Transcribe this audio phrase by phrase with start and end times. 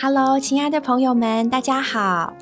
[0.00, 2.32] Hello，亲爱的朋友们，大家好，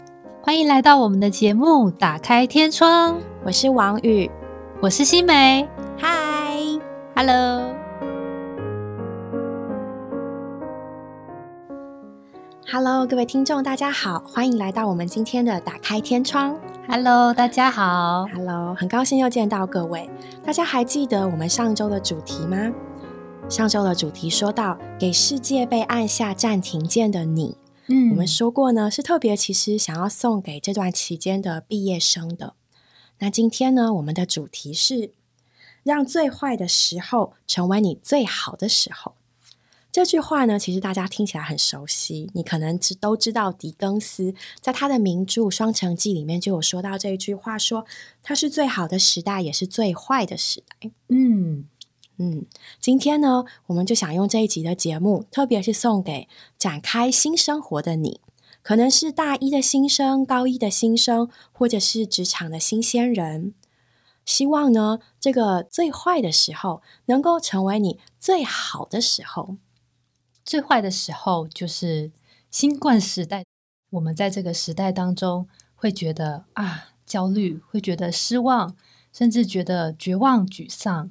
[0.42, 3.14] 欢迎来到我们的节目《打开天窗》。
[3.46, 4.30] 我是王宇，
[4.82, 5.66] 我是新梅。
[5.96, 6.58] 嗨
[7.14, 7.62] ，Hello。
[12.70, 16.54] Hello，各位听众，大家好，欢迎来到我们今天的《打开天窗》。
[16.86, 18.27] Hello，大家好。
[18.34, 20.11] Hello，很高兴又见到各位。
[20.45, 22.70] 大家还记得我们上周的主题吗？
[23.48, 27.56] 上周的主题说到给世界被按下暂停键的你，
[27.87, 32.54] 嗯，我们说过呢，是特别其实想要送给这段期间的毕业生的。
[33.20, 35.12] 那今天呢，我们的主题是
[35.84, 39.14] 让最坏的时候成为你最好的时候。
[39.92, 47.87] 这句话呢，其实大家听起来很熟悉，你可能知都知道，狄更斯在他的名著《双城记》里面就有说到这一句话，说
[48.23, 50.90] 它是最好的时代，也是最坏的时代。
[51.09, 51.65] 嗯
[52.19, 52.47] 嗯，
[52.80, 58.21] 今天呢，我们就想用这一集的节目，特别是送给展开新生活的你，
[58.63, 63.52] 可能是大一的新生、高一的新生，或者是职场的新鲜人，
[64.25, 69.56] 希望呢，这个最坏的时候能够成为你最好的时候。
[70.43, 72.12] 最坏的时候就是
[72.50, 73.44] 新冠时代，
[73.91, 78.75] 我们在这个时代当中会觉得啊焦虑，会觉得失望，
[79.12, 81.10] 甚至觉得绝望、沮丧。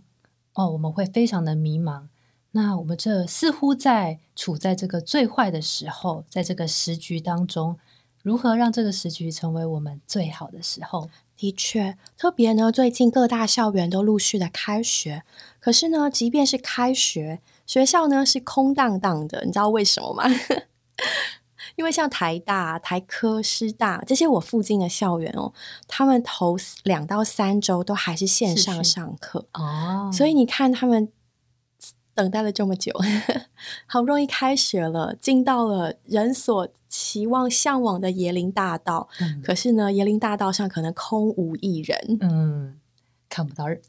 [0.56, 2.08] 哦，我们会非常的迷茫。
[2.52, 7.78] 那我们这似乎在处在这个最坏的时候，在这个时局当中，
[8.24, 11.10] 如何让这个时局成为我们最好的时候？
[11.38, 15.24] 的确，特别呢，最近各大校园都陆续的开学，
[15.60, 17.42] 可是呢，即便是开学。
[17.68, 20.24] 学校呢是空荡荡的，你知道为什么吗？
[21.76, 25.54] 因为像台大、台科、师大这些我附近的校园哦，
[25.88, 29.48] 他们头两到三周都还是线上上课。
[29.54, 31.10] 哦，所以你看他们
[32.14, 32.94] 等待了这么久，
[33.88, 39.10] 好不容易开学了，进到了人所期望向往的椰林大道，
[39.44, 42.80] 可是呢，椰林大道上可能空无一人，嗯。
[43.28, 43.82] 看不到人，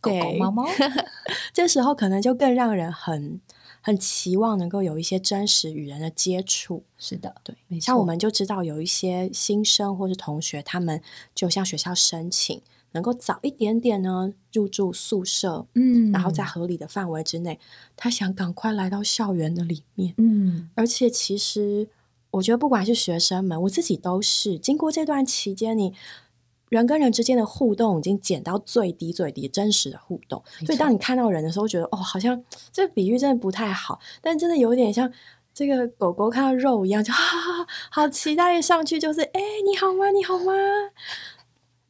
[0.00, 0.64] 狗狗猫猫，
[1.52, 3.40] 这时候可能就更让人很
[3.82, 6.84] 很期望能够有一些真实与人的接触。
[6.96, 11.02] 是的，对，像我们就知道有一些新生或是同学，他们
[11.34, 12.62] 就向学校申请，
[12.92, 17.58] 能够早一点点呢入住宿舍，嗯，然后在合理的范围之内，
[17.96, 21.88] 他想赶快来到校园的里面，嗯，而且其实
[22.30, 25.92] 我觉得不管是学生们，我自己都是经过这段期间，你。
[26.72, 30.42] 人跟人之间的互动已经减到最低最低，真实的互动。
[30.64, 35.12] 所以当你看到人的时候，觉得哦，好像这个比喻真的不太好，但真的有点像
[35.52, 37.20] 这个狗狗看到肉一样，就 好
[37.90, 40.10] 好期待上去，就是哎，你好吗？
[40.12, 40.54] 你好吗？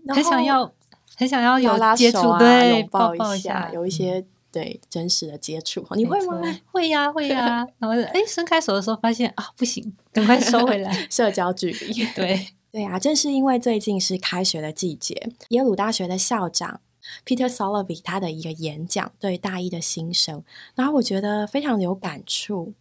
[0.08, 0.72] 很想要，
[1.16, 5.86] 很想要有接触，对，拥抱一下，有一些对真实的接触。
[5.94, 6.42] 你会吗？
[6.72, 7.64] 会呀，会呀。
[7.78, 12.04] 然后哎，伸开手的时候发现啊，不行，赶快收回来， 社交距离。
[12.16, 12.48] 对。
[12.72, 16.80] 对啊，正是因为最近是开学的季节，耶鲁大学的校长
[17.26, 20.42] Peter s o l o v y 他的一个演讲对大一的新生，
[20.74, 22.72] 然后我觉得非常有感触。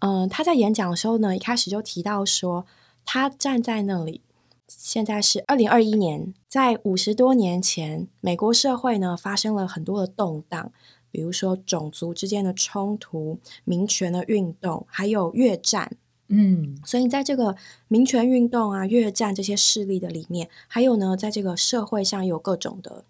[0.00, 2.66] 嗯，他在演讲的时候呢，一开始就提到说，
[3.06, 4.20] 他站在那里，
[4.68, 10.70] 现在是二零二一年，在五十多年前，美国社会呢发生了很多的动荡，
[11.10, 15.96] 比如说种族之间的冲突、民权的运动，还有越战。
[16.34, 17.54] 嗯，所以在这个
[17.88, 23.04] 民权运动啊、越战这些势力的里面，还有呢，在这个社会上有各种的，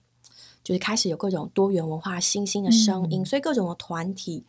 [0.65, 4.45] 就是开始有各种多元文化新兴的声音，所以各种的团体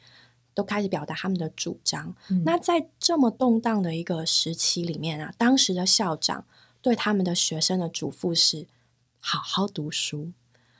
[0.56, 2.16] 都开始表达他们的主张。
[2.45, 6.44] 那在这么动荡的一个时期里面啊，当时的校长
[6.81, 8.66] 对他们的学生的嘱咐是：
[9.19, 10.31] 好好读书。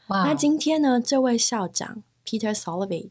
[0.08, 3.10] 那今天呢，这位校长 Peter Solovey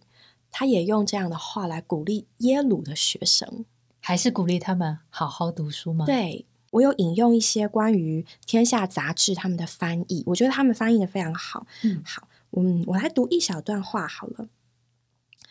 [0.50, 3.64] 他也用这样的话来鼓励耶鲁的学生。
[4.04, 6.04] 还是鼓励他们好好读书吗？
[6.04, 11.66] 对我有引用一些关于《天下》杂志他们的翻译，我觉得他们翻译的非常好。
[11.82, 14.48] 嗯，好，嗯，我来读一小段话好了。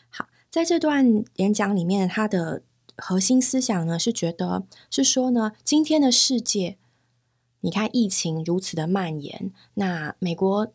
[0.09, 2.63] 好，在这段演讲里面，他的
[2.97, 6.77] 核心思想呢是觉得是说呢，今天的世界，
[7.61, 10.73] 你看疫情如此的蔓延，那美国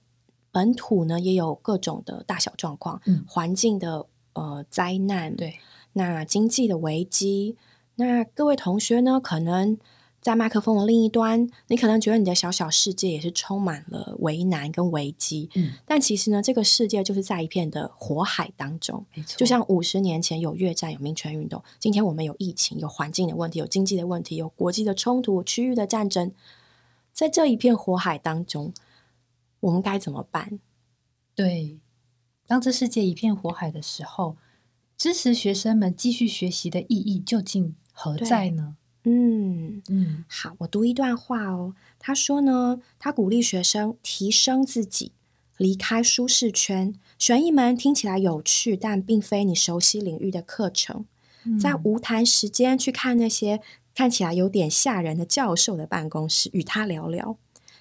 [0.50, 5.58] 本土呢也有各种的大小状况，嗯，环境的呃灾难，对，
[5.92, 7.56] 那经济的危机。
[7.96, 9.18] 那各位同学呢？
[9.20, 9.78] 可能
[10.20, 15.48] 在麦克风的另一端，你可能觉得你的小小世界也是充满了为难跟危机。
[15.54, 19.06] 嗯，但其实呢，这个世界就是在一片的火海当中。
[19.14, 26.32] 没错，就像五十年前有越战、有民权运动，今天我们有疫情、有环境的问题、有经济的问题、有国际的冲突、区域的战争，
[27.12, 28.74] 在这一片火海当中，
[29.60, 30.58] 我们该怎么办？
[31.34, 31.78] 对，
[32.46, 34.36] 当这世界一片火海的时候，
[34.98, 37.74] 支持学生们继续学习的意义究竟？
[37.98, 38.76] 何在呢？
[39.04, 41.74] 嗯，嗯好，我读一段话哦。
[41.98, 45.12] 他说呢，他鼓励学生提升自己，
[45.56, 51.06] 离开舒适圈，选一门听起来有趣但并非你熟悉领域的课程，
[51.58, 53.62] 在嗯无谈时间去看那些
[53.94, 57.38] 看起来有点吓人的教授的办公室，与他聊聊，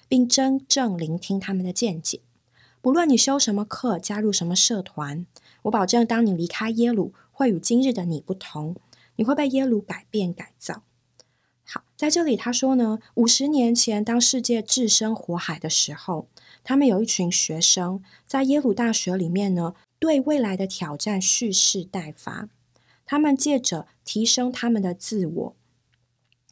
[0.08, 2.20] 并真正聆听他们的见解。
[2.80, 5.26] 不论你修什么课，加入什么社团，
[5.62, 8.76] 我保证，当你离开耶鲁，会与今日的你不同，
[9.16, 10.82] 你会被耶鲁改变改造。
[11.64, 16.28] 好，在这里他说呢，五十年前，当世界置身火海的时候，
[16.62, 22.48] 他们有一群学生在耶鲁大学里面呢，对未来的挑战蓄势待发。
[23.04, 25.56] 他们借着提升他们的自我，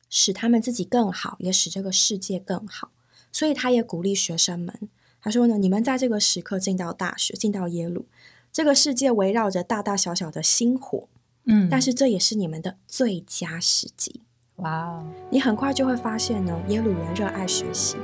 [0.09, 2.91] 使他们自己更好，也使这个世界更好。
[3.33, 4.89] 所以他也鼓励学生们，
[5.21, 8.07] 他说呢，你们在这个时刻进到大学，进到耶鲁，
[8.53, 11.09] 这个世界围绕着大大小小的星火，
[11.47, 14.21] 嗯，但是这也是你们的最佳时机。
[14.57, 17.97] 哇哦，你很快就会发现呢，耶鲁人热爱学习，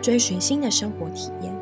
[0.00, 1.54] 追寻新的生活体验。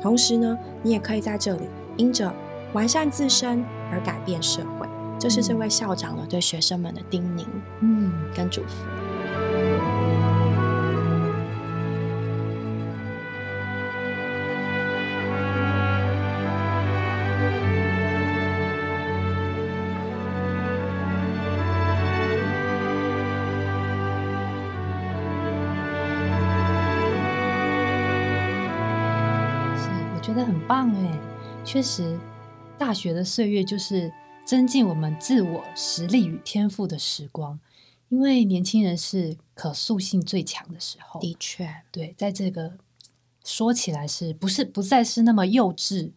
[0.00, 2.34] 同时呢，你也可以在这里因着
[2.72, 4.88] 完善自身而改变社会。
[5.18, 7.46] 这是这位校长呢对学生们的叮咛
[7.80, 9.03] 嗯跟嘱咐。
[30.34, 31.20] 觉得很棒哎，
[31.64, 32.18] 确实，
[32.76, 34.12] 大学的岁月就是
[34.44, 37.60] 增进我们自我实力与天赋的时光，
[38.08, 41.20] 因为年轻人是可塑性最强的时候。
[41.20, 42.72] 的确，对，在这个
[43.44, 46.10] 说起来是不是不再是那么幼稚，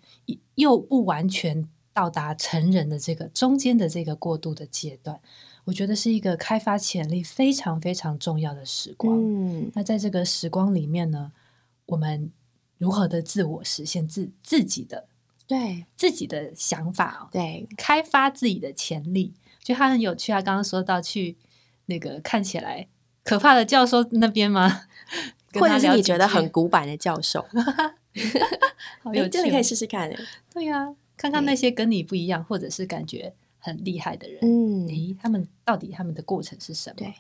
[0.55, 5.19] 又不完全到达成人的这个中间的这个过渡的阶段，
[5.65, 9.15] 我觉得是一个开发潜力非常非常重要的时光。
[9.15, 11.31] 嗯，那在这个时光里面呢，
[11.85, 12.31] 我们
[12.77, 15.07] 如何的自我实现自自己的
[15.47, 19.33] 对自己的想法哦，对，开发自己的潜力，
[19.63, 20.41] 就他很有趣啊。
[20.41, 21.37] 刚刚说到去
[21.85, 22.87] 那个看起来
[23.23, 24.83] 可怕的教授那边吗？
[25.53, 27.43] 或者是你觉得很古板的教授
[29.01, 30.13] 好有趣、真的可以试试看。
[30.53, 36.95] 对呀、看看那些跟你不一样，或者是感觉很厉害的人，嗯，诶，他们到底他们的过程是什么？
[36.97, 37.13] 对，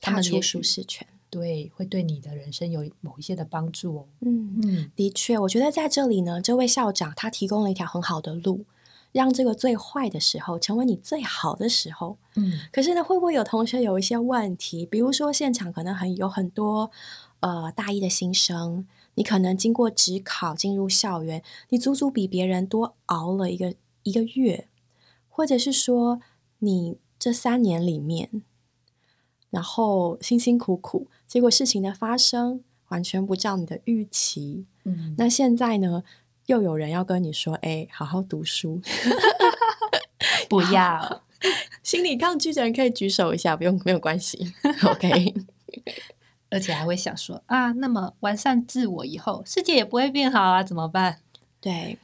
[0.00, 1.06] 他们也许舒适圈。
[1.34, 4.06] 对，会对你的人生有某一些的帮助哦。
[4.20, 8.64] 嗯，嗯的确，我觉得在这里呢，这位校长他提供了一条很好的路，
[9.10, 12.18] 让这个最坏的时候成为你最好的时候。
[12.36, 14.86] 嗯可是呢，会不会有同学有一些问题？
[14.86, 16.92] 比如说，现场可能很有很多
[17.40, 24.68] 呃大一的新生，你可能经过职考进入校园，你足足比别人多熬了一个一个月，
[25.28, 26.20] 或者是说
[26.60, 28.42] 你这三年里面，
[29.54, 34.66] 然后辛辛苦苦，结果事情的发生完全不照你的预期。
[34.82, 36.02] 嗯，那现在呢，
[36.46, 38.82] 又有人要跟你说：“哎，好好读书。
[40.50, 41.22] ”不要。
[41.84, 44.52] 心理抗拒的人可以举手一下，不用没有关系。
[44.90, 45.34] OK，
[46.50, 51.20] 而且还会想说啊，那么完善自我以后，世界也不会变好啊，怎么办？
[51.60, 51.98] 对，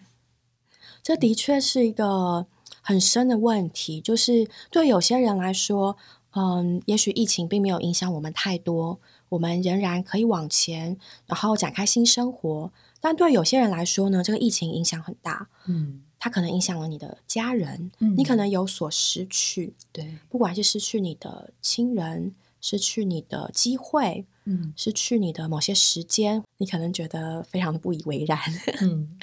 [1.03, 2.47] 这的确是一个
[2.83, 4.01] 很深的问题。
[4.01, 5.97] 就是对有些人来说，
[6.33, 10.97] 嗯，也许疫情并没有影响我们太多，我们仍然可以往前，
[11.27, 12.73] 然后展开新生活。
[13.01, 28.39] 但对有些人来说呢，这个疫情影响很大，嗯，它可能影响了你的家人，嗯你可能有所失去，对，不管是失去你的亲人，失去你的机会，嗯失去你的某些时间，你可能觉得非常的不以为然。
[28.83, 29.19] 嗯，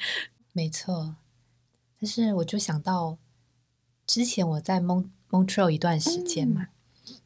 [0.54, 1.16] 没错。
[2.00, 3.18] 但是我就想到，
[4.06, 6.68] 之前我在蒙 Montreal 一段时间嘛，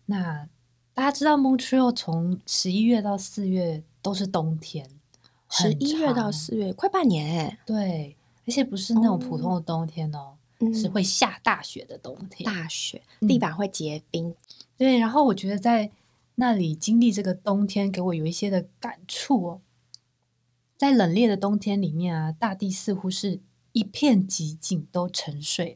[0.06, 0.48] 那
[0.94, 4.90] 大家知道 Montreal 从十一月到四月都是冬天，
[5.50, 8.16] 十很一月到长四月，快半年哎、对，
[8.46, 12.46] 而且不是那种普通的冬天哦，嗯是会下大雪的冬天。
[12.46, 14.36] 大雪，嗯地板会结冰。
[14.78, 15.92] 对，然后我觉得在
[16.36, 19.62] 那里经历这个冬天，给我有一些的感触哦。
[20.76, 23.40] 在冷冽的冬天里面啊，大地似乎是
[23.72, 25.76] 一片寂静，都沉睡，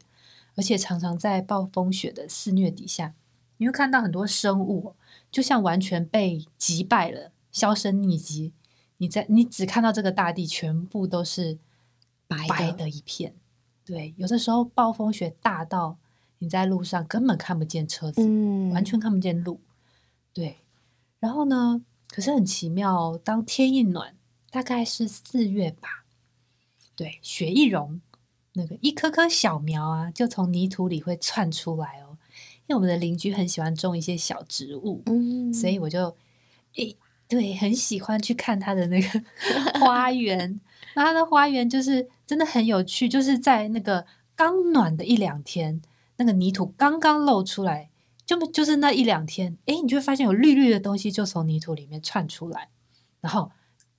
[0.55, 3.13] 而且常常在暴风雪的肆虐底下，
[3.57, 4.95] 你会看到很多生物哦、
[5.31, 8.53] 就像完全被击败了，销声匿迹。
[8.97, 11.57] 你在你只看到这个大地全部都是
[12.27, 13.33] 白的白的一片。
[13.83, 15.97] 对，有的时候暴风雪大到
[16.39, 19.59] 你在路上根本看不见车子，嗯完全看不见路。
[20.33, 20.57] 对，
[21.19, 21.83] 然后呢？
[22.07, 24.15] 可是很奇妙哦，当天一暖，
[24.49, 26.05] 大概是四月吧，
[26.95, 27.99] 对，雪一融，
[28.53, 32.04] 那个一颗颗小苗啊，就从泥土里会窜出来哦，
[32.67, 36.15] 因为我们的邻居很喜欢种一些小植物，嗯，所以我就
[36.75, 39.23] 诶、对很喜欢去看他的那个
[39.79, 40.59] 花园。
[40.95, 44.05] 那他的花园就是真的很有趣，就是在那个
[44.35, 45.81] 刚暖的一两天，
[46.17, 47.89] 那个泥土刚刚露出来，
[48.25, 52.69] 就就是那一两天，诶、你就会发现有绿绿的东西就从泥土里面窜出来，
[53.21, 53.51] 然后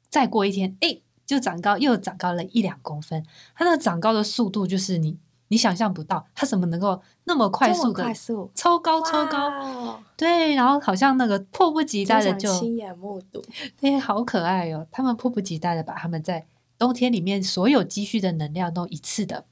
[0.08, 3.24] 再过一天，诶、就长高，又长高了一两公分。
[3.54, 5.18] 它那个长高的速度，就是你
[5.48, 10.02] 你想象不到，它怎么能够那么快速的快速，抽高抽高？
[10.16, 13.42] 对，然后好像那个迫不及待的就亲眼目睹，
[13.80, 14.86] 对，好可爱哦！
[14.90, 16.46] 他们迫不及待的把他们在
[16.78, 19.46] 冬天里面所有积蓄的能量都一次的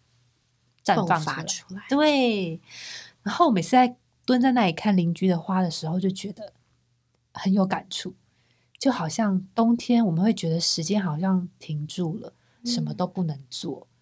[0.84, 1.44] 绽放出来。
[1.44, 2.60] 出来，对，
[3.22, 3.96] 然后每次在
[4.26, 6.52] 蹲在那里看邻居的花的时候，就觉得
[7.32, 8.14] 很有感触，
[8.78, 12.32] 就好像冬天我们会觉得时间好像停住了，
[12.64, 13.93] 什么嗯都不能做，嗯，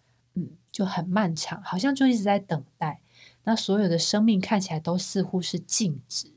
[0.73, 3.01] 就很漫长，好像就一直在等待。
[3.45, 6.33] 那所有的生命看起来都似乎是静止，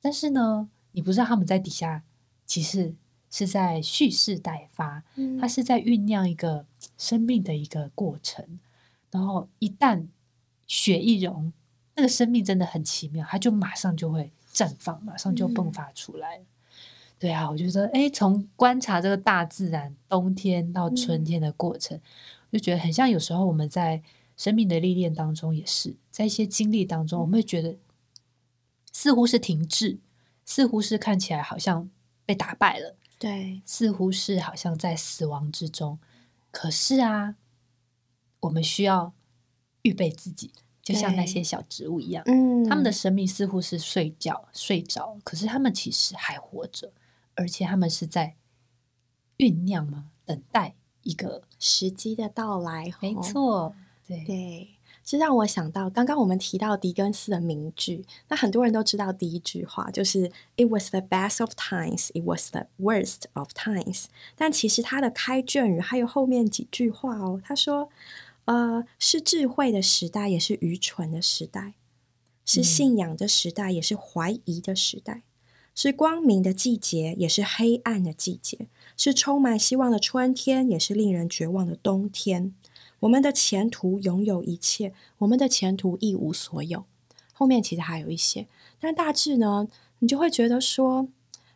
[0.00, 2.02] 但是呢，你不知道他们在底下
[2.46, 2.94] 其实
[3.30, 6.66] 是在蓄势待发，嗯它是在酝酿一个
[6.98, 8.58] 生命的一个过程。
[9.10, 10.06] 然后一旦
[10.66, 11.52] 雪一融，
[11.96, 16.44] 那个生命真的很奇妙，它就马上就会绽放，马上就迸嗯发出来了。
[17.18, 22.00] 对啊，我觉得，哎，从观察这个大自然冬天到春嗯天的过程，
[22.50, 24.02] 就觉得很像有时候我们在
[24.36, 27.78] 生命的历练当中，也是在一些经历当中，我们会觉得
[28.92, 30.00] 似乎是停滞，
[30.44, 31.90] 似乎是看起来好像
[32.24, 35.98] 被打败了，对，似乎是好像在死亡之中。
[36.50, 37.36] 可是啊，
[38.40, 39.12] 我们需要
[39.82, 40.52] 预备自己，
[40.82, 46.92] 就像那些小植物一样，嗯，他们的生命似乎是睡觉睡着，可是他们其实还活着，
[47.34, 48.36] 而且他们是在
[49.38, 51.42] 酝酿吗，等待一个。
[51.58, 53.74] 时机的到来，没错，
[54.06, 54.68] 对，对，
[55.04, 67.90] 这让我想到刚刚我们提到狄更斯的名句，那很多人都知道第一句话就是 "It was the best of times, it was the worst of times"，但其实它的开卷语还有后面几句话哦，他说，
[68.46, 71.74] 呃，是智慧的时代，也是愚蠢的时代；
[72.46, 75.22] 是嗯信仰的时代，也是怀疑的时代；
[75.74, 78.66] 是光明的季节，也是黑暗的季节；
[79.02, 82.54] 是充满希望的春天，也是令人绝望的冬天。
[82.98, 86.84] 我们的前途拥有一切，我们的前途一无所有。
[87.32, 88.46] 后面其实还有一些，
[88.78, 89.68] 但大致呢，
[90.00, 91.08] 你就会觉得说，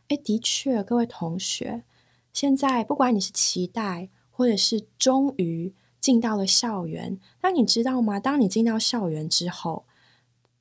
[0.08, 1.82] 哎，的确，各位同学，
[2.32, 8.18] 现在不管你是期待，或者是终于进到了校园，那你知道吗？
[8.18, 9.84] 当你进到校园之后，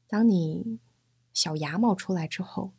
[0.10, 0.80] 当你
[1.34, 2.72] 小芽冒出来之后，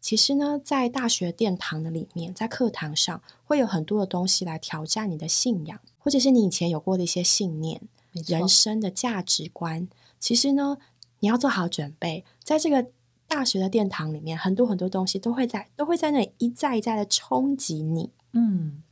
[0.00, 9.88] 其实呢，在大学殿堂的里面，在课堂上会有很多的东西来挑战你的信仰，或者是你以前有过的一些信念、人生的价值观。
[10.20, 10.78] 其实呢，
[11.20, 12.90] 你要做好准备，在这个
[13.26, 18.10] 大学的殿堂里面，很多很多东西都会在都会在那里一再一再的冲击你。
[18.32, 18.82] 嗯，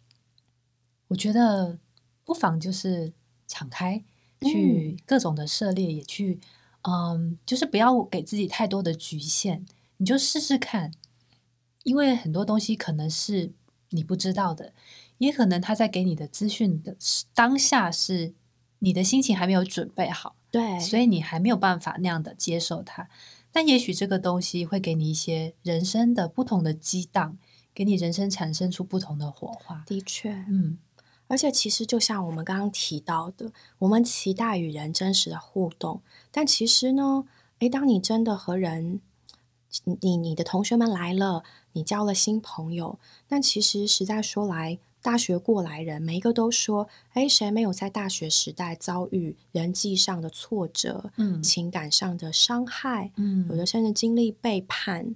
[1.08, 1.78] 我觉得
[2.24, 3.12] 不妨就是
[3.46, 4.04] 敞开，
[4.40, 6.40] 去各种的涉猎，也去，
[6.82, 9.64] 嗯，就是不要给自己太多的局限，
[9.98, 10.92] 你就试试看，
[11.84, 13.52] 因为很多东西可能是
[13.90, 14.72] 你不知道的，
[15.18, 16.96] 也可能他在给你的资讯的
[17.34, 18.34] 当下是
[18.80, 23.08] 你的心情还没有准备好，对，所以你还没有办法那样的接受它。
[23.50, 27.38] 但也许这个东西会给你一些人生的不同的激荡，
[27.72, 29.82] 给你人生产生出不同的火花。
[29.86, 30.76] 的确，嗯，
[31.26, 37.24] 而且其实就像我们刚刚提到的，我们期待与人真实的互动，但其实呢，
[37.60, 39.00] 诶，当你真的和人，
[39.84, 55.14] 你你你的同学们来了，你交了新朋友，那其实实在说来，大学过来人每一个都说，哎，谁没有在大学时代遭遇人际上的挫折，嗯情感上的伤害，嗯有的甚至经历背叛。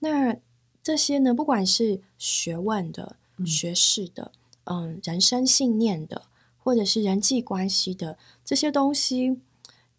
[0.00, 0.36] 那
[0.82, 4.32] 这些呢，不管是学问的、嗯学识的，
[4.64, 6.22] 嗯，人生信念的，
[6.58, 9.38] 或者是人际关系的这些东西，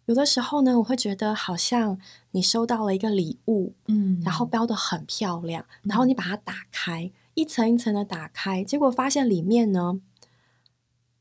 [0.06, 1.98] 有的时候呢，我会觉得好像
[2.32, 10.00] 你收到了一个礼物，嗯然后标的很漂亮，然后你把它打开，一层一层的打开，结果发现里面呢，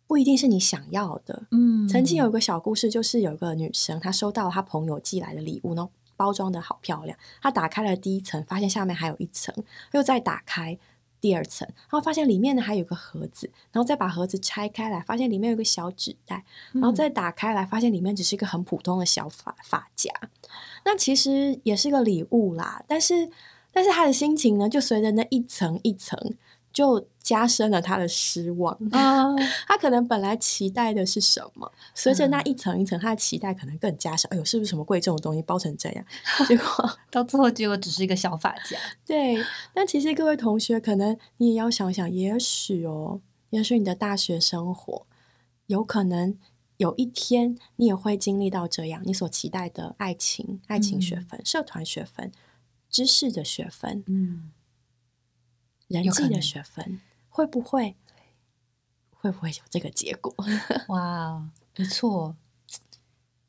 [0.05, 1.43] 不一定是你想要的。
[1.51, 7.17] 嗯曾经有一个小故事，就是有一个女生，她收到她朋友寄来的礼物，然后包装的好漂亮。
[7.41, 9.55] 她打开了第一层，发现下面还有一层，
[9.93, 10.77] 又再打开
[11.23, 20.11] 第二层，然后发现里面呢还有个盒子，然后再把盒子拆开来，发现里面有个小纸袋，然后再打开来，发现里面只是一个很普通的小发发夹。
[20.83, 23.29] 那其实也是个礼物啦，但是
[23.71, 26.19] 但是他的心情呢，就随着那一层一层
[26.73, 28.73] 就加深了他的失望。
[28.91, 29.33] 啊，
[29.67, 34.27] 他可能本来期待的是什么，随着那一层一层，他的期待可能更加深。
[34.31, 36.05] 哎呦，是不是什么贵重的东西包成这样？
[36.47, 38.77] 结果到最后结果只是一个小发夹。
[39.05, 39.37] 对，
[39.73, 45.05] 但其实各位同学，可能你也要想想，也许哦，也许你的大学生活
[45.67, 46.37] 有可能
[46.77, 52.31] 有一天你也会经历到这样，你所期待的爱情、爱情学分、社团学分、
[52.89, 54.51] 知识的学分、嗯，
[55.93, 57.95] 人际的学分，会不会？
[59.11, 60.33] 会不会有这个结果？
[60.89, 62.35] 哇，没错，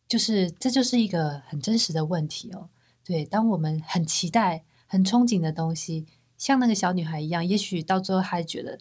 [0.06, 2.68] 就是这就是一个很真实的问题哦。
[3.04, 6.06] 对，当我们很期待、很憧憬的东西，
[6.38, 8.78] 像那个小女孩一样，也许到最后还觉得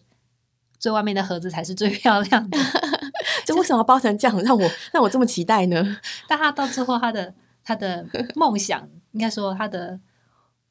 [0.78, 2.56] 最外面的盒子才是最漂亮的，
[3.44, 5.98] 这为什么要包成这样，让我让我这么期待呢？
[6.28, 8.06] 但她到最后，她的她的
[8.36, 9.98] 梦想，应该说她的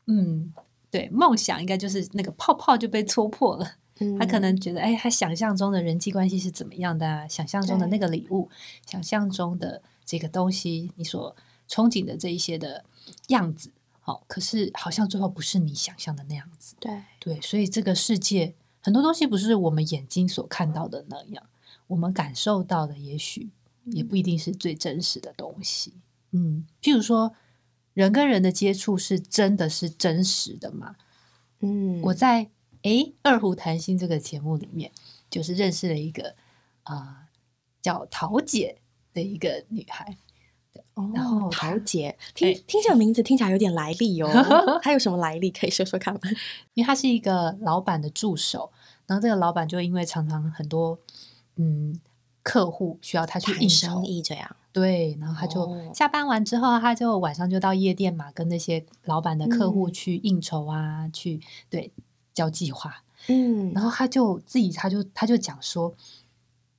[0.08, 0.54] 嗯，
[0.94, 3.68] 对，梦想应该就是那个泡泡就被戳破了。
[4.20, 7.28] 他可能觉得，哎，他想象中的人际关系是怎么样的啊？
[7.28, 8.48] 想象中的那个礼物，
[8.86, 11.36] 想象中的这个东西，你所
[11.68, 12.86] 憧憬的这一些的
[13.30, 13.72] 样子，
[14.02, 16.76] 好、可是好像最后不是你想象的那样子。
[16.80, 21.44] 对，对，所以这个世界很多东西不是我们眼睛所看到的那样，
[21.88, 23.50] 我们感受到的也许
[23.86, 25.94] 也不一定是最真实的东西。
[26.32, 27.34] 嗯，譬如说，
[27.94, 30.96] 人跟人的接触是真的是真实的吗？
[31.60, 32.50] 嗯，我在
[32.82, 34.92] 诶二胡谈心这个节目里面，
[35.30, 36.36] 就是认识了一个
[36.84, 37.18] 啊、呃
[37.82, 38.78] 叫桃姐
[39.14, 40.18] 的一个女孩，
[41.14, 44.30] 然后桃姐，听哎听这个名字听起来有点来历哦，
[44.82, 46.22] 她有什么来历可以说说看吗？
[46.76, 48.72] 因为她是一个老板的助手，
[49.06, 50.98] 然后这个老板就因为常常很多
[51.58, 52.00] 嗯
[52.44, 55.92] 客户需要他去应谈酬生，意这样，对，然后他就哦。
[55.96, 59.94] 下班完之后，他就晚上就到夜店嘛，跟那些老板的客户嗯。
[59.94, 61.92] 去应酬啊，去对
[62.34, 63.04] 交际花。
[63.28, 63.72] 嗯。
[63.74, 65.96] 然后他就自己，他就他就讲说，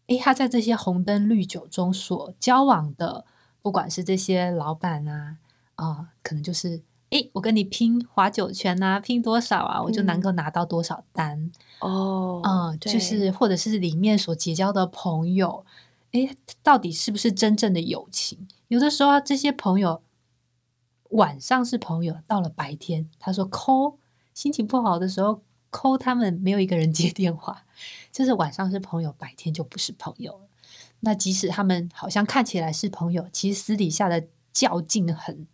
[0.09, 3.25] 诶，他在这些红灯绿酒中所交往的，
[3.63, 5.39] 不管是这些老板啊，
[5.77, 6.83] 啊、可能就是，
[7.15, 15.65] 诶，我跟你拼划九圈啊，拼多少啊，我就能嗯够拿到多少单，哦，嗯，对就是或者是里面所结交的朋友，
[16.11, 18.49] 诶，到底是不是真正的友情？
[18.67, 20.03] 有的时候这些朋友
[21.11, 23.97] 晚上是朋友，到了白天，他说抠，
[24.35, 27.65] 心情不好的时候抠，他们没有一个人接电话，
[28.11, 30.49] 就是晚上是朋友，白天就不是朋友了。
[30.99, 35.47] 那即使他们好像看起来是朋友，其实私底下的较劲很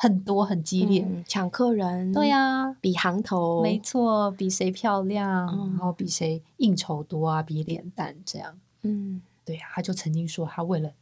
[0.00, 1.02] 很多，很激烈。
[1.04, 8.56] 嗯抢客人，对、呀、比行头，没错，比谁漂亮，嗯然后比谁应酬多啊，比脸蛋这样。
[8.82, 10.92] 嗯，对呀、他就曾经说，他为了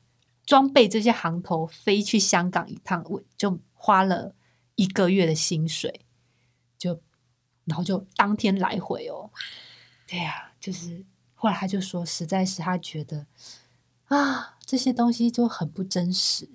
[0.47, 4.33] 装备这些行头，飞去香港一趟，为就花了
[4.77, 6.01] 一个月的薪水，
[6.79, 6.99] 就
[7.67, 9.29] 然后就当天来回哦。
[10.07, 11.05] 对呀、就是
[11.35, 13.27] 后来他就说，实在是他觉得
[14.07, 16.49] 啊，这些东西就很不真实，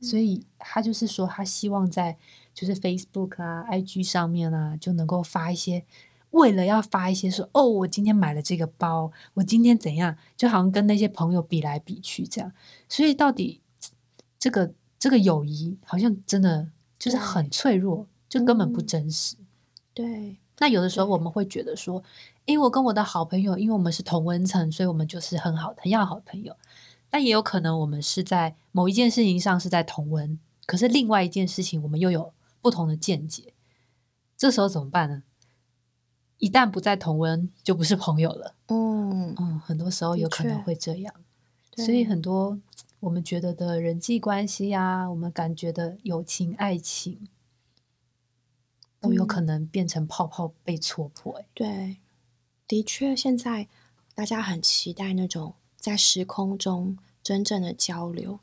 [0.00, 2.16] 所以他就是说，他希望在
[2.52, 5.84] 就是 Facebook 啊、IG 上面啊，就能够发一些，
[6.30, 12.52] 为了要发一些说，哦，我今天买了这个包，我今天怎样，就好像跟那些朋友比来比去这样。
[12.88, 13.60] 所以到底
[14.38, 19.36] 这个这个友谊好像真的就是很脆弱，就根本不嗯真实。
[19.94, 22.02] 对，那有的时候我们会觉得说，
[22.44, 26.54] 诶，我跟我的好朋友，因为我们是同温层，所以我们就是很好很要好的朋友。
[27.10, 33.54] 但也有可能我们是在某一件事情上是在同温，可是另外一件事情我们又有不同的见解。
[34.36, 35.22] 这时候怎么办呢？
[36.38, 38.54] 一旦不在同温，就不是朋友了。
[38.66, 41.14] 嗯，嗯，很多时候有可能会这样。
[41.76, 42.60] 所以很多
[43.00, 47.28] 我们觉得的人际关系啊，我们感觉的友情、爱情，
[49.00, 51.46] 都有可嗯能变成泡泡被戳破、欸。
[51.54, 51.96] 对，
[52.68, 53.68] 的确，现在
[54.14, 58.40] 大家很期待那种在时空中真正的交流，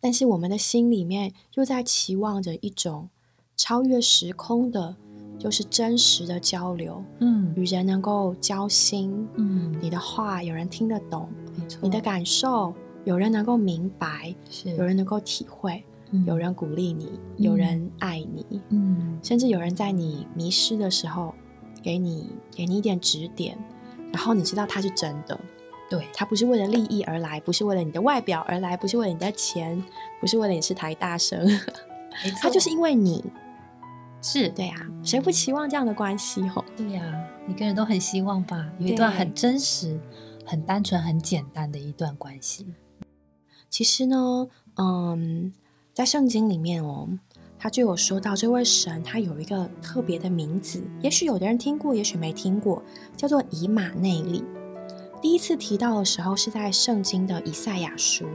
[0.00, 3.08] 但是我们的心里面又在期望着一种
[3.56, 4.96] 超越时空的，
[5.38, 18.60] 就是真实的交流，嗯与人能够交心，嗯，你的话有人听得懂，没错，你的感受有人能够明白，是有人能够体会，嗯有人鼓励你，有人爱你。
[18.70, 21.34] 嗯甚至有人在你迷失的时候，
[21.82, 23.56] 给你给你一点指点，
[24.12, 25.38] 然后你知道他是真的，
[25.90, 29.82] 对，他不是为了利益而来，不是为了你的外表而来，不是为了你的钱，
[30.20, 31.46] 不是为了你是台大生，
[32.40, 33.24] 他就是因为你，
[34.22, 36.64] 是对呀、谁不期望这样的关系吼？
[36.76, 37.02] 对呀、
[37.46, 40.00] 每个人都很希望吧，有一段很真实、
[40.44, 42.66] 很单纯、很简单的一段关系。
[43.68, 45.52] 其实呢，嗯，
[45.92, 47.08] 在圣经里面哦，
[47.58, 52.82] 他就有说到这位神，他有一个特别的名字，也许有的人听过，也许没听过，
[53.16, 54.42] 叫做以马内利。
[55.24, 58.28] 第一次提到的时候是在圣经的以赛亚书，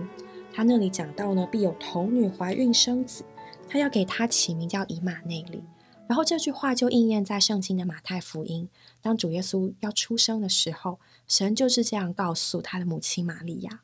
[0.51, 3.23] 他那里讲到呢，必有童女怀孕生子，
[3.67, 5.63] 他要给他起名叫以马内利。
[6.07, 8.67] 然后这句话就应验在圣经的马太福音，
[9.03, 13.81] 当主耶稣要出生的时候，神就是这样告诉他的母亲玛利亚，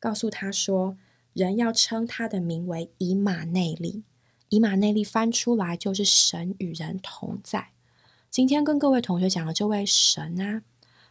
[0.00, 0.96] 告诉他说，
[1.32, 4.02] 人要称他的名为以马内利。
[4.48, 7.68] 以马内利翻出来就是神与人同在。
[8.28, 10.62] 今天跟各位同学讲的这位神啊，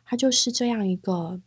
[0.10, 1.40] 他就是这样一个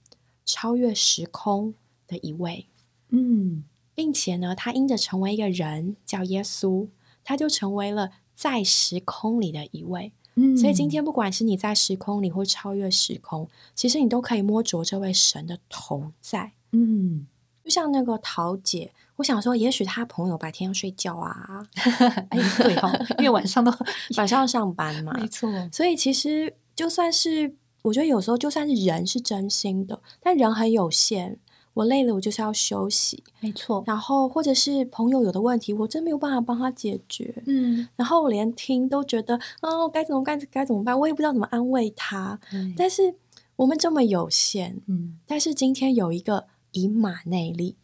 [0.45, 1.75] 超越时空
[2.07, 2.69] 的一位，
[3.09, 6.87] 嗯，并且呢，他因着成为一个人叫耶稣，
[7.25, 10.13] 他就成为了在时空里的一位。
[10.37, 10.57] 嗯。
[10.57, 10.89] 所以今。
[10.89, 16.53] 天不管是你在时空里或超越时空，其实你都可以摸着这位神的同在。
[16.71, 17.27] 嗯，
[17.65, 21.67] 就像那个桃姐，我想说，也许她朋友白天要睡觉啊，
[22.31, 23.73] 哎，对哦，因为晚上都
[24.19, 31.39] 晚上要上班嘛，没错，所以其实就算是，我觉得有时候就算是人是真心的，但人很有限。
[31.75, 33.25] 我累了，我就是要休息。
[33.41, 37.43] 没错，然后或者是朋友有的问题，我真没有办法帮他解决。
[37.47, 40.39] 嗯，然后我连听都觉得，哦，该怎么办？
[40.51, 40.99] 该怎么办？
[41.01, 42.39] 我也不知道怎么安慰他。
[42.51, 43.15] 对，但是
[43.57, 47.77] 我们这么有限，嗯，但是今天有一个以马内利，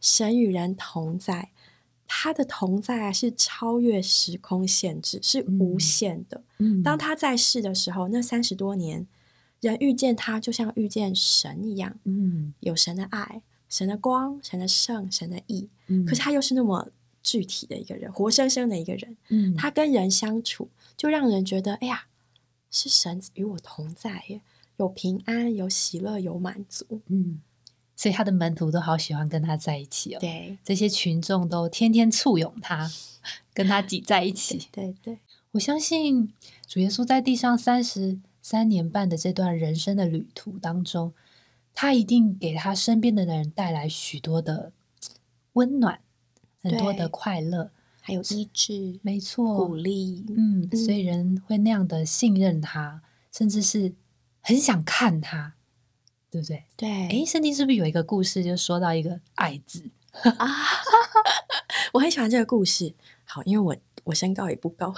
[0.00, 1.50] 神与人同在，
[2.08, 6.42] 他的同在啊是超越时空限制，是无嗯限的。
[6.60, 9.06] 嗯，当他在世的时候，那三十多年，
[9.68, 15.68] 人遇见他就像遇见神一样，嗯有神的爱、神的光、神的圣、神的义。
[15.86, 16.90] 嗯，可是他又是那么
[17.22, 19.16] 具体的一个人，活生生的一个人。
[19.28, 22.06] 嗯，他跟人相处，就让人觉得，哎呀，
[22.70, 24.42] 是神与我同在耶，
[24.76, 27.00] 有平安，有喜乐，有满足。
[27.06, 27.40] 嗯，
[27.96, 30.20] 所以他的门徒都好喜欢跟他在一起哦。
[30.20, 32.90] 对，这些群众都天天簇拥他，
[33.54, 34.68] 跟他挤在一起。
[34.70, 35.18] 对对，
[35.52, 36.32] 我相信
[36.66, 41.14] 主耶稣在地上三十三年半的这段人生的旅途当中，
[41.72, 44.70] 他一定给他身边的人带来许多的
[45.54, 46.00] 温暖，
[46.60, 47.70] 很多的快乐。
[48.02, 50.26] 还有医治、没错，鼓励。
[50.28, 53.00] 嗯，嗯所以人会那样的信任他，
[53.32, 53.94] 甚至是
[54.42, 55.54] 很想看他，
[56.30, 56.64] 对不对？
[56.76, 59.88] 对，哎，圣经是不是有一个故事，就说到一个爱字？
[60.36, 60.46] 啊，
[61.94, 62.94] 我很喜欢这个故事。
[63.24, 64.94] 好，因为我我身高也不高。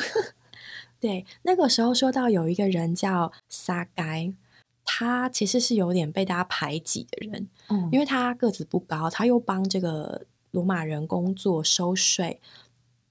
[1.00, 4.32] 对，那个时候说到有一个人叫撒该，
[4.84, 12.40] 他其实是有点被大家排挤的人，嗯因为他个子不高，他又帮这个罗马人工作收税。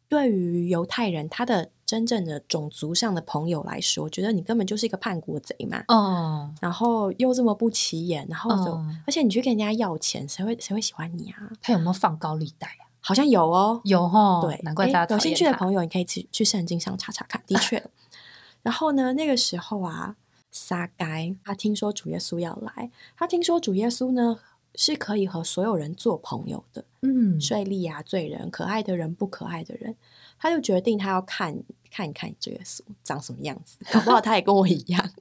[0.08, 5.84] 对于犹太人，他的真正的种族上的朋友来说，觉得你根本就是一个叛国贼嘛。
[5.88, 11.52] 哦，然后又这么不起眼，然后就、嗯而且你去跟人家要钱，谁会谁会喜欢你啊？
[11.60, 12.85] 他有没有放高利贷啊？
[13.08, 17.88] 好像有哦，有哦，对，难怪大家有兴趣的朋友，你可以去去圣经上查查看，的确。
[18.64, 20.16] 然后呢，那个时候啊，
[20.50, 24.40] 撒该他听说主耶稣要来，他听说主耶稣呢
[24.74, 29.96] 是可以和所有人做朋友的，嗯，税吏啊、罪人、可爱的人、不可爱的人，
[30.40, 35.12] 他就决定他要看看一看主耶稣长什么样子，搞不好他也跟我一样，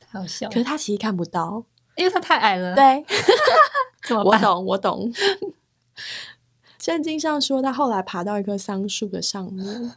[0.00, 1.64] 太 好笑，可是他其实看不到。
[1.98, 3.04] 因为他太矮了，，对？
[4.24, 5.12] 我懂，我懂。
[6.78, 9.92] 圣经上说，他后来爬到一棵桑树的上面，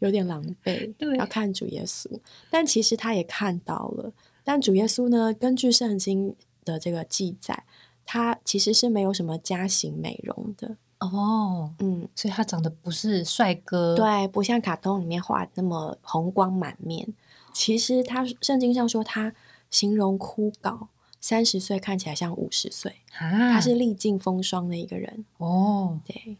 [0.00, 2.08] 有点狼狈， 对要看主耶稣。
[2.50, 4.10] 但其实他也看到了，
[4.42, 7.64] 但主耶稣呢，根据圣经的这个记载，
[8.04, 10.76] 他其实是没有什么加型美容的。
[10.98, 17.06] 哦，嗯，所以他长得不是帅哥，，对，不像卡通里面画那么红光满面。
[17.52, 19.32] 其实他圣经上说他
[19.70, 20.88] 形容枯槁，
[21.24, 25.24] 三十岁看起来像五十岁，啊，他是历尽风霜的一个人。
[25.38, 26.36] 哦，对，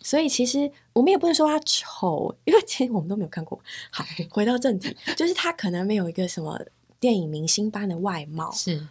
[0.00, 3.62] 所以其实我们也不能说他丑，因为其实我们都没有看过。
[3.90, 6.58] 好，回到正题，就是他可能没有一个什么
[6.98, 8.88] 电影明星般的外貌，是，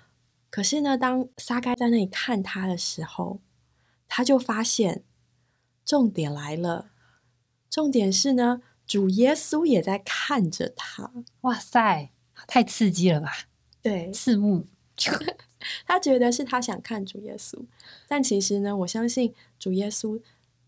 [0.51, 3.39] 可是呢，当撒该在那里看他的时候，
[4.07, 5.01] 他就发现
[5.83, 6.91] 重点来了，
[7.67, 11.11] 重点是呢，主耶稣也在看着他。
[11.41, 12.11] 哇塞，
[12.45, 13.47] 太刺激了吧，
[13.81, 14.67] 对刺目，
[15.87, 17.57] 他觉得是他想看主耶稣，
[18.07, 20.21] 但其实呢，我相信主耶稣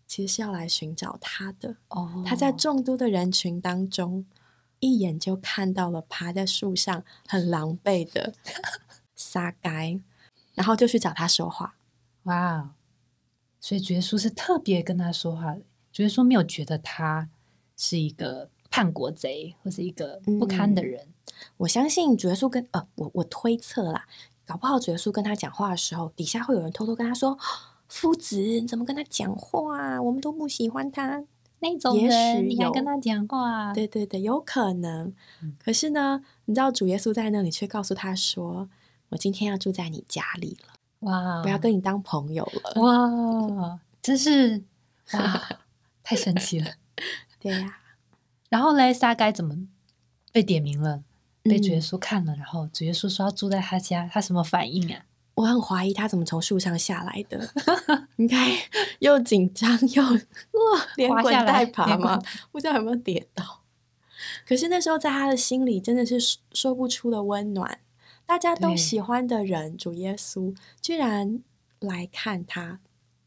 [0.07, 1.75] 其实是要来寻找他的。
[1.89, 4.25] 哦，他在众多的人群当中，
[4.79, 8.33] 一眼就看到了爬在树上很狼狈的
[9.15, 9.99] 撒该，
[10.53, 11.75] 然后就去找他说话。
[12.23, 12.69] 哇哦，
[13.59, 17.29] 所以主耶稣是特别跟他说话的，主耶稣没有觉得他
[17.75, 21.07] 是一个叛国贼或是一个不堪的嗯人，
[21.57, 24.05] 我相信主耶稣跟呃，我我推测啦，
[24.45, 27.37] 搞不好主耶稣跟他讲话的时候，底下会有人偷偷跟他说
[27.87, 30.01] ：“夫子，你怎么跟他讲话？
[30.01, 31.23] 我们都不喜欢他。
[31.59, 33.73] 那种也人，许你还跟他讲话？
[33.73, 35.13] 对对对，有可能。
[35.57, 38.67] 可是呢，你知道主耶稣在那里却告诉他说
[39.09, 40.73] ：“我今天要住在你家里了，
[41.09, 42.81] 哇，不要跟你当朋友了。
[42.81, 44.61] 哇，真是
[45.13, 45.49] 哇，
[46.03, 46.69] 太神奇了。”
[47.39, 47.77] 对呀、
[48.49, 49.55] 然后嘞，撒该怎么
[50.33, 51.03] 被点名了？
[51.43, 55.05] 被主耶嗯稣看了，然后主耶稣说要住在他家，他什么反应啊？
[55.35, 57.49] 我很怀疑他怎么从树上下来的，
[58.17, 58.51] 应该
[58.99, 60.19] 又紧张又哇
[60.95, 63.61] 连滚带爬嘛，不知道有没有跌倒。
[64.47, 67.79] 可是那时候在他的心里真的是说说不出的温暖，
[68.25, 71.41] 大家都喜欢的人，主耶稣居然
[71.79, 72.79] 来看他，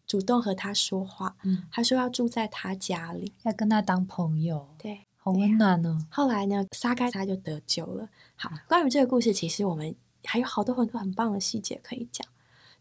[0.06, 3.32] 主动和他说话，嗯，他说要住在他家里。
[3.42, 5.98] 要跟他当朋友，对，好温暖哦。
[6.08, 8.08] 后来呢，撒该他就得救了。
[8.36, 12.24] 好，关于这个故事，其实我们还有好多很多很棒的细节可以讲，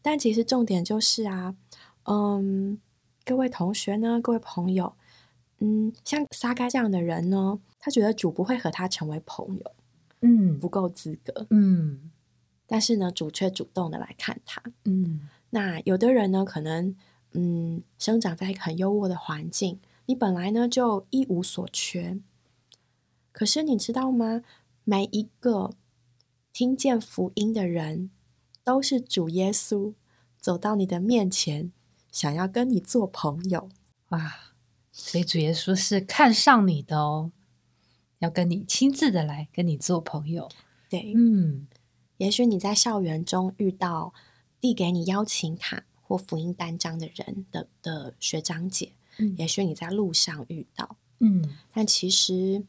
[0.04, 1.56] 但其实重点就是啊，
[2.04, 2.80] 嗯，
[3.26, 4.94] 各位同学呢，各位朋友，
[5.58, 9.72] 嗯，像撒该这样的人呢，他觉得主不会和他成为朋友，
[10.22, 12.12] 嗯不够资格，嗯
[12.68, 14.62] 但是呢，主却主动的来看他。
[14.84, 16.96] 嗯那有的人呢，可能
[17.32, 22.20] 嗯，生长在一个很优渥的环境，你本来呢就一无所缺。
[23.36, 24.44] 可是你知道吗？
[24.86, 25.72] 每一个
[26.54, 28.10] 听见福音的人，
[28.64, 29.94] 都是主耶稣
[30.40, 31.74] 走到你的面前，
[32.10, 33.68] 想要跟你做朋友。
[34.10, 34.54] 哇，
[34.90, 37.34] 所以主耶稣是看上你的哦，
[38.20, 40.50] 要跟你亲自的来跟你做朋友。
[40.90, 41.68] 对，嗯
[42.16, 44.14] 也许你在校园中遇到
[44.62, 50.96] 递给你邀请卡或福音单张的人的的学长姐，嗯也许你在路上遇到。
[51.20, 52.64] 嗯但其实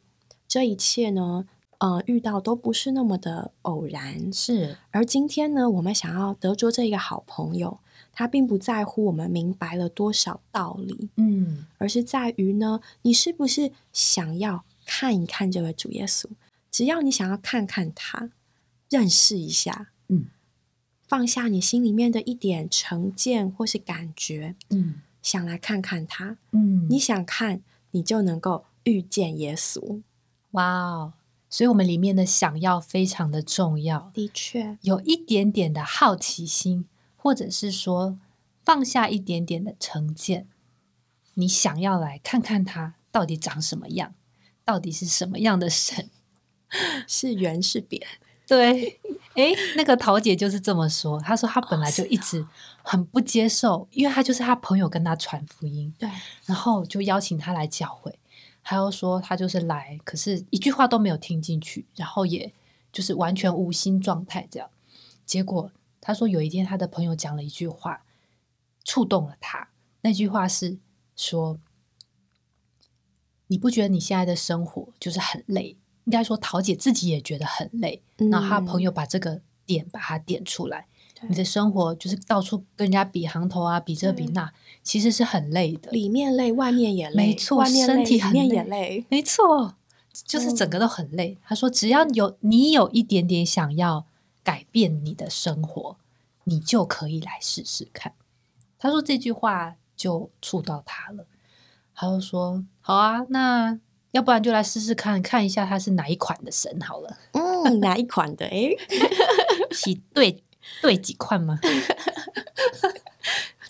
[0.49, 1.47] 这一切呢，
[1.79, 4.33] 呃，遇到都不是那么的偶然。
[4.33, 7.79] 是而今天呢，我们想要得着这一个好朋友，
[8.13, 16.27] 他并不在乎我们明白了多少道理，嗯而是在于呢，你是不是想要看一看这位主耶稣？
[16.71, 18.31] 只要你想要看看他，
[18.89, 20.27] 认识一下，嗯，
[21.07, 26.39] 放下你心里面的一点成见或是感觉，嗯想来看看他。
[26.53, 30.03] 嗯你想看，你就能够遇见耶稣。
[30.57, 31.13] 哇哦！
[31.49, 38.19] 所以我们里面的想要非常的重要，的确，有一点点的好奇心，或者是说
[38.63, 40.49] 放下一点点的成见，
[41.35, 44.15] 你想要来看看他到底长什么样，
[44.65, 46.11] 到底是什么样的神？
[47.07, 48.05] 是圆是扁，
[48.49, 48.99] 对，
[49.35, 52.45] 哎，那个桃姐就是这么说，她说她本来就一直
[52.83, 56.11] 很不接受，因为她就是她朋友跟她传福音，对，
[56.45, 58.19] 然后就邀请她来教会，
[58.69, 62.53] 还要说他就是来，可是一句话都没有听进去，然后也
[62.93, 64.69] 就是完全无心状态这样。
[65.25, 68.05] 结果他说有一天他的朋友讲了一句话，
[68.83, 69.69] 触动了他。
[70.01, 70.79] 那句话是
[71.15, 71.61] 说
[73.47, 75.77] ：“你不觉得你现在的生活就是很累？
[76.03, 78.03] 应该说桃姐自己也觉得很累。
[78.17, 80.89] 嗯然后他朋友把这个点把它点出来，对
[81.23, 84.53] 你的生活就是到处跟人家比行头啊，比这比那，
[84.83, 85.91] 其实是很累的。
[85.91, 89.75] 里面累，外面也累，没错外面累身体很里面也累累，没错，
[90.27, 91.39] 就是整个都很累。
[91.43, 94.05] 他说，只要有你有一点点想要
[94.45, 95.97] 改变你的生活，
[96.45, 98.13] 你就可以来试试看。
[98.79, 101.27] 他说这句话就触到他了，
[101.95, 103.79] 他就说：“好啊，那
[104.13, 108.47] 要不然就来试试看，看一下他是哪一款的神好了，嗯，哪一款的？
[108.47, 108.77] 诶，
[109.73, 110.45] 是对
[110.83, 111.59] 对几款吗？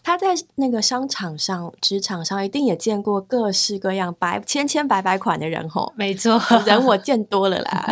[0.03, 7.85] 他在那个商场上、职场上一定也见过各式各样百千千百百款的人吼，没错，人我见多了啦，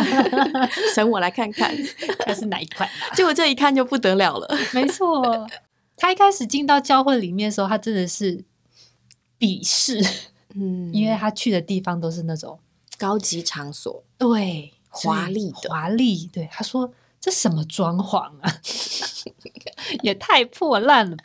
[0.95, 1.75] 神我来看看，
[2.25, 3.13] 他是哪一款啦？
[3.13, 5.45] 结果这一看就不得了了，没错，
[5.97, 8.45] 他一开始进到教会里面的时候，他真的是
[9.37, 10.01] 鄙视。”
[10.57, 12.57] 嗯，因为他去的地方都是那种
[12.97, 16.29] 高级场所，对华丽的华丽。
[16.31, 16.89] 对，他说
[17.25, 18.61] 这什么装潢啊，
[20.03, 21.23] 也太破烂了吧！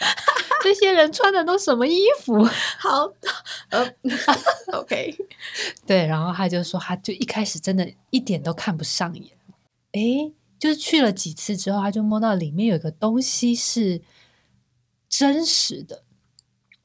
[0.62, 2.42] 这些人穿的都什么衣服？
[2.78, 3.12] 好，
[3.68, 3.86] 呃，
[4.72, 5.14] OK，
[5.84, 9.36] 对，然后他就说，他就一开始真的一点都看不上眼。
[9.92, 14.00] 诶，就是去了几次之后，他就摸到里面有一个东西是
[15.06, 16.02] 真实的，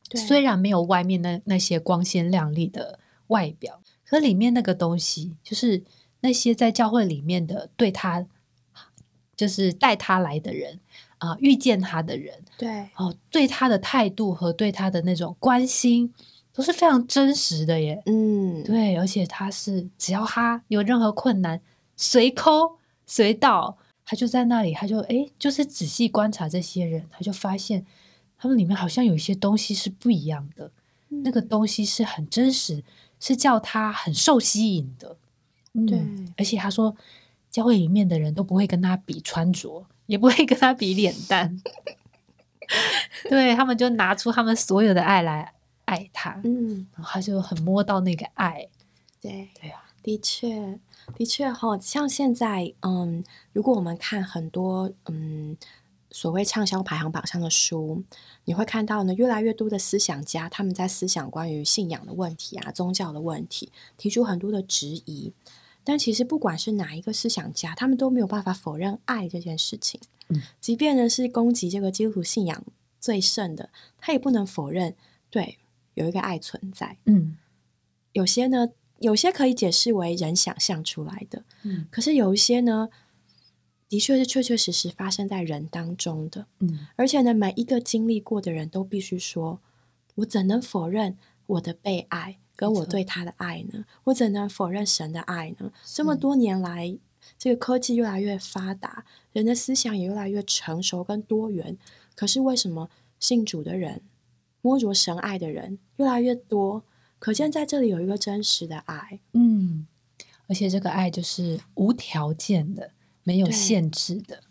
[0.09, 5.85] 对虽然没有外面那那些光鲜亮丽的外表，可里面那个东西，就是
[6.19, 8.25] 那些在教会里面的对他，
[9.35, 10.79] 就是带他来的人
[11.17, 16.13] 啊、遇见他的人对，哦，对他的态度和对他的那种关心，
[16.53, 18.01] 都是非常真实的耶。
[18.05, 21.59] 嗯，对，而且他是只要他有任何困难，
[21.95, 27.85] 随抠随到，他就在那里，他就诶，就是仔细观察这些人，他就发现
[28.37, 30.69] 他们里面好像有一些东西是不一样的，
[31.09, 32.83] 那个东西是很真实，
[33.19, 35.17] 是叫他很受吸引的。
[35.87, 35.99] 对，
[36.37, 36.95] 而且他说，
[37.55, 41.61] 教会里面的人都不会跟他比穿着，也不会跟他比脸蛋，
[43.29, 45.53] 对他们就拿出他们所有的爱来
[45.85, 46.41] 爱他。
[46.43, 48.67] 嗯，然后他就很摸到那个爱。
[49.21, 50.77] 对，对啊，的确，
[51.15, 55.55] 的确哈，像现在，嗯，如果我们看很多，嗯，
[56.11, 58.03] 所谓畅销排行榜上的书，
[58.43, 65.31] 你会看到呢，越来越多的思想家他们在思想关于信仰的问题啊、宗教的问题，提出很多的质疑。
[65.85, 70.01] 但其实不管是哪一个思想家，他们都没有办法否认爱这件事情。
[70.27, 72.65] 嗯，即便呢是攻击这个基督徒信仰
[72.99, 73.69] 最盛的，
[73.99, 74.95] 他也不能否认
[75.29, 75.59] 对
[75.93, 76.97] 有一个爱存在。
[77.05, 77.37] 嗯
[78.13, 78.69] 有些呢，
[78.99, 82.89] 有些可以解释为人想象出来的，嗯可是有一些呢，
[83.87, 86.47] 的确是确确实实发生在人当中的。
[86.59, 89.59] 嗯而且呢，每一个经历过的人都必须说
[90.15, 93.85] ：“我怎能否认我的被爱，跟我对他的爱呢？
[94.05, 96.97] 我怎能否认神的爱呢？”这么多年来，
[97.37, 101.77] 这个科技越来越发达，人的思想也越来越成熟跟多元。
[102.15, 102.89] 可是为什么
[103.19, 104.01] 信主的人、
[104.61, 106.83] 摸着神爱的人越来越多？
[107.19, 109.19] 可见在这里有一个真实的爱。
[109.33, 109.87] 嗯，
[110.47, 112.91] 而且这个爱就是无条件的，
[113.23, 114.41] 没有限制的。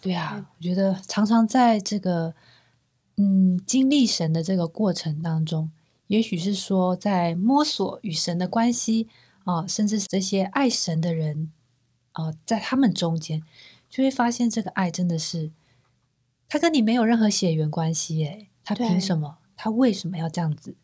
[0.00, 2.34] 对啊，我觉得常常在这个
[3.16, 5.70] 嗯经历神的这个过程当中，
[6.08, 9.08] 也许是说在摸索与神的关系
[9.44, 11.52] 啊、甚至是这些爱神的人
[12.12, 13.42] 啊、在他们中间，
[13.88, 15.52] 就会发现这个爱真的是
[16.48, 19.38] 他跟你没有任何血缘关系，耶，他对凭什么？
[19.56, 20.76] 他为什么要这样子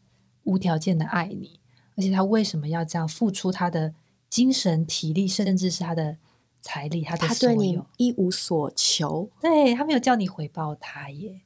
[0.44, 1.60] 无条件的爱你？
[1.96, 3.94] 而且他为什么要这样付出他的
[4.30, 6.16] 精神、体力，甚至是他的
[6.60, 7.78] 财力，他的他对你？
[7.96, 11.42] 一无所求，对他没有叫你回报他耶。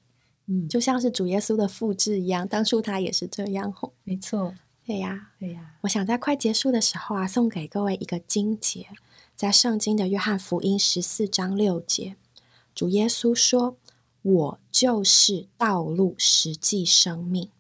[0.47, 3.93] 嗯，就像是主耶稣的复制一样，当初他也是这样吼。
[4.05, 4.55] 没错，
[4.85, 8.87] 对呀，对呀，我想在快结束的时候啊，送给各位一个经节，
[9.35, 12.17] 在圣经的约翰福音十四章六节，
[12.75, 13.77] 主耶稣说
[14.23, 17.51] ：“我就是道路、实际、生命。”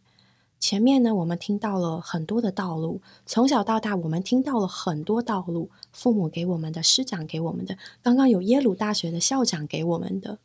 [0.61, 10.39] 前面呢，我们听到了很多的道路，从小到大，我们听到了很多道路，父母给我们的，师长给我们的，刚刚有耶鲁大学的校长给我们的。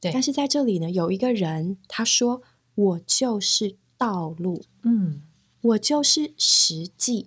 [0.00, 2.42] 对但是在这里呢，有一个人他说
[2.74, 5.22] ：“我就是道路，嗯
[5.60, 7.26] 我就是实际，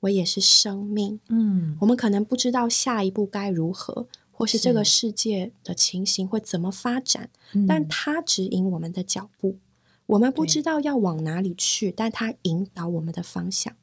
[0.00, 9.58] 我也是生命。”嗯，我们可能不知道下一步该如何，或是这个世界的情形会怎么发展，嗯但他指引我们的脚步。
[10.06, 13.76] 我们不知道要往哪里去，但他引导我们的方向。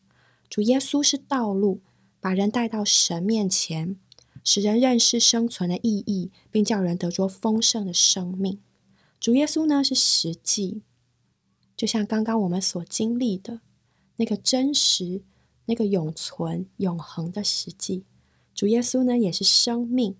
[0.49, 1.80] 主耶稣是道路，
[2.19, 3.95] 把人带到神面前，
[4.50, 8.62] 使人认识生存的意义，并叫人得着丰盛的生命。
[9.20, 10.84] 主耶稣呢是实际，
[11.76, 13.60] 就像刚刚我们所经历的
[14.16, 15.22] 那个真实、
[15.66, 18.06] 那个永存、永恒的实际。
[18.56, 20.16] 主耶稣呢也是生命，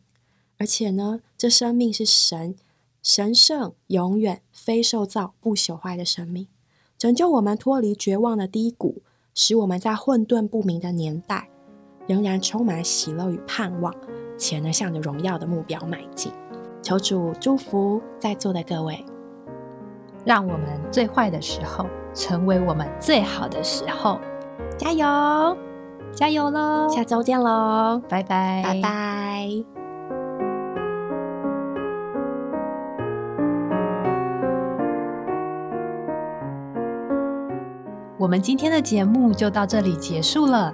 [0.58, 2.58] 而且呢，这生命是神
[3.02, 6.50] 神圣、永远、非受造、不朽坏的生命，
[6.98, 9.02] 拯救我们脱离绝望的低谷，
[9.34, 11.50] 使我们在混沌不明的年代，
[12.08, 13.93] 仍然充满喜乐与盼望，
[14.38, 16.32] 且能向着荣耀的目标迈进。
[16.82, 19.06] 求主祝福在座的各位，
[20.26, 24.20] 让我们最坏的时候成为我们最好的时候，
[24.78, 25.58] 加油！
[26.13, 26.88] 加油喽！
[26.89, 29.48] 下周见喽，拜拜，拜拜。
[38.17, 40.74] 我们今天的节目就到这里结束了，